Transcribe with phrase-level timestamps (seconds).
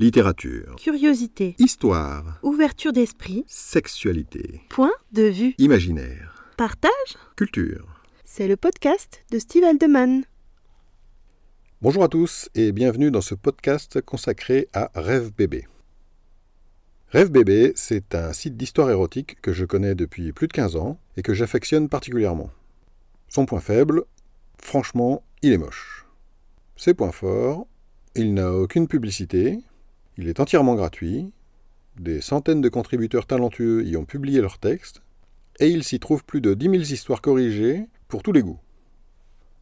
[0.00, 0.76] Littérature.
[0.76, 1.56] Curiosité.
[1.58, 2.38] Histoire.
[2.44, 3.42] Ouverture d'esprit.
[3.48, 4.60] Sexualité.
[4.68, 5.56] Point de vue.
[5.58, 6.52] Imaginaire.
[6.56, 7.16] Partage.
[7.34, 8.00] Culture.
[8.24, 10.22] C'est le podcast de Steve Aldeman.
[11.82, 15.66] Bonjour à tous et bienvenue dans ce podcast consacré à Rêve Bébé.
[17.08, 21.00] Rêve Bébé, c'est un site d'histoire érotique que je connais depuis plus de 15 ans
[21.16, 22.50] et que j'affectionne particulièrement.
[23.28, 24.04] Son point faible,
[24.62, 26.06] franchement, il est moche.
[26.76, 27.66] Ses points forts,
[28.14, 29.58] il n'a aucune publicité,
[30.18, 31.30] il est entièrement gratuit,
[31.98, 35.00] des centaines de contributeurs talentueux y ont publié leurs textes,
[35.60, 38.60] et il s'y trouve plus de 10 000 histoires corrigées pour tous les goûts.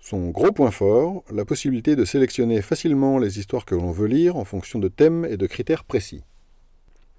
[0.00, 4.36] Son gros point fort, la possibilité de sélectionner facilement les histoires que l'on veut lire
[4.36, 6.24] en fonction de thèmes et de critères précis.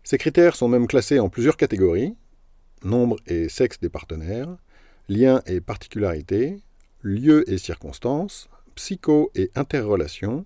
[0.03, 2.15] Ces critères sont même classés en plusieurs catégories
[2.83, 4.55] nombre et sexe des partenaires,
[5.07, 6.59] liens et particularités,
[7.01, 10.45] lieux et circonstances, psycho et interrelations,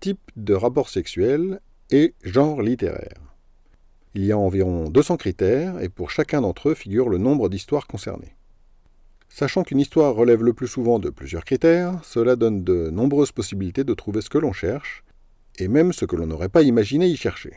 [0.00, 3.20] type de rapport sexuel et genre littéraire.
[4.14, 7.86] Il y a environ 200 critères et pour chacun d'entre eux figure le nombre d'histoires
[7.86, 8.34] concernées.
[9.28, 13.84] Sachant qu'une histoire relève le plus souvent de plusieurs critères, cela donne de nombreuses possibilités
[13.84, 15.04] de trouver ce que l'on cherche,
[15.58, 17.52] et même ce que l'on n'aurait pas imaginé y chercher.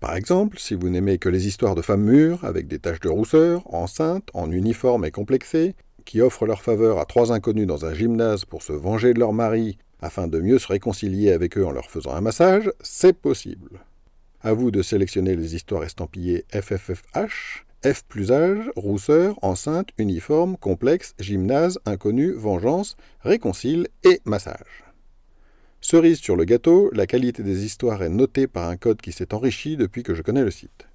[0.00, 3.08] Par exemple, si vous n'aimez que les histoires de femmes mûres, avec des taches de
[3.08, 7.94] rousseur, enceintes, en uniforme et complexées, qui offrent leur faveur à trois inconnus dans un
[7.94, 11.70] gymnase pour se venger de leur mari afin de mieux se réconcilier avec eux en
[11.70, 13.80] leur faisant un massage, c'est possible.
[14.40, 21.14] À vous de sélectionner les histoires estampillées FFFH, F plus âge, rousseur, enceinte, uniforme, complexe,
[21.18, 24.84] gymnase, inconnu, vengeance, réconcile et massage.
[25.80, 29.32] Cerise sur le gâteau, la qualité des histoires est notée par un code qui s'est
[29.32, 30.88] enrichi depuis que je connais le site.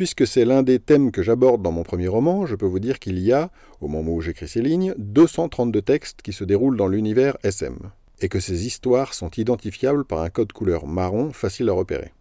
[0.00, 3.00] Puisque c'est l'un des thèmes que j'aborde dans mon premier roman, je peux vous dire
[3.00, 3.50] qu'il y a,
[3.82, 7.76] au moment où j'écris ces lignes, 232 textes qui se déroulent dans l'univers SM,
[8.22, 12.14] et que ces histoires sont identifiables par un code couleur marron facile à repérer.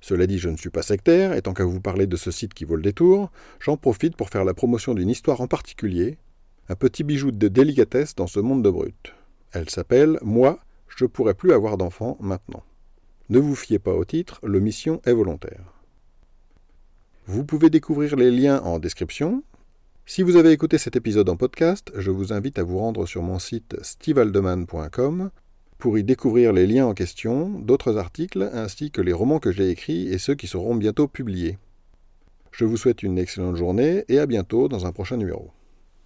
[0.00, 2.54] Cela dit, je ne suis pas sectaire, et tant qu'à vous parler de ce site
[2.54, 6.18] qui vaut le détour, j'en profite pour faire la promotion d'une histoire en particulier,
[6.68, 9.14] un petit bijou de délicatesse dans ce monde de brut.
[9.50, 12.62] Elle s'appelle Moi, je pourrais plus avoir d'enfants maintenant.
[13.30, 15.74] Ne vous fiez pas au titre, l'omission est volontaire.
[17.34, 19.42] Vous pouvez découvrir les liens en description.
[20.06, 23.22] Si vous avez écouté cet épisode en podcast, je vous invite à vous rendre sur
[23.22, 25.30] mon site stevealdeman.com
[25.78, 29.68] pour y découvrir les liens en question, d'autres articles, ainsi que les romans que j'ai
[29.68, 31.58] écrits et ceux qui seront bientôt publiés.
[32.52, 35.50] Je vous souhaite une excellente journée et à bientôt dans un prochain numéro.